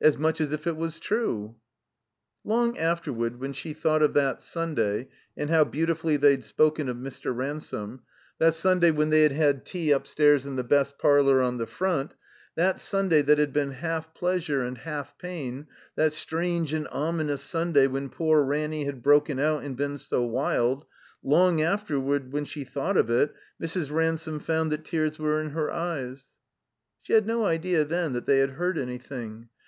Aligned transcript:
As 0.00 0.16
much 0.16 0.40
as 0.40 0.52
if 0.52 0.64
it 0.68 0.76
was 0.76 1.00
true." 1.00 1.56
Long 2.44 2.78
afterward 2.78 3.40
when 3.40 3.52
she 3.52 3.72
thought 3.72 4.00
of 4.00 4.14
that 4.14 4.40
Sunday, 4.40 5.08
and 5.36 5.50
how 5.50 5.64
beautifully 5.64 6.16
they'd 6.16 6.44
spoken 6.44 6.88
of 6.88 6.96
Mr. 6.98 7.34
Ransome; 7.36 8.02
that 8.38 8.54
Sunday 8.54 8.92
when 8.92 9.10
they 9.10 9.24
had 9.24 9.32
had 9.32 9.66
tea 9.66 9.90
upstairs 9.90 10.46
in 10.46 10.54
the 10.54 10.62
best 10.62 10.98
parlor 11.00 11.42
on 11.42 11.58
the 11.58 11.66
front; 11.66 12.14
that 12.54 12.76
Stmday 12.76 13.26
that 13.26 13.38
had 13.40 13.52
been 13.52 13.72
half 13.72 14.14
pleasure 14.14 14.62
and 14.62 14.78
half 14.78 15.18
pain; 15.18 15.66
that 15.96 16.12
strange 16.12 16.72
and 16.72 16.86
ominous 16.92 17.42
Sunday 17.42 17.88
when 17.88 18.08
poor 18.08 18.44
Ranny 18.44 18.84
had 18.84 19.02
broken 19.02 19.40
out 19.40 19.64
and 19.64 19.76
been 19.76 19.98
so 19.98 20.22
wild; 20.22 20.86
long 21.24 21.60
afterward, 21.60 22.30
when 22.32 22.44
she 22.44 22.62
thought 22.62 22.96
of 22.96 23.10
it, 23.10 23.34
Mrs. 23.60 23.90
Ransome 23.90 24.38
found 24.38 24.70
that 24.70 24.84
tears 24.84 25.18
were 25.18 25.40
in 25.40 25.50
her 25.50 25.72
eyes. 25.72 26.26
She 27.00 27.14
had 27.14 27.26
no 27.26 27.44
idea 27.44 27.84
then 27.84 28.12
that 28.12 28.26
they 28.26 28.38
had 28.38 28.50
heard 28.50 28.78
any 28.78 28.98
thing. 28.98 29.48